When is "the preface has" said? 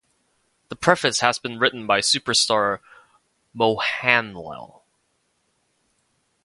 0.69-1.37